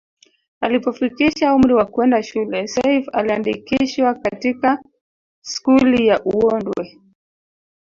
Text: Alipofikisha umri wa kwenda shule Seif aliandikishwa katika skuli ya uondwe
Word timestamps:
Alipofikisha 0.61 1.55
umri 1.55 1.73
wa 1.73 1.85
kwenda 1.85 2.23
shule 2.23 2.67
Seif 2.67 3.05
aliandikishwa 3.13 4.13
katika 4.13 4.83
skuli 5.41 6.07
ya 6.07 6.23
uondwe 6.23 6.99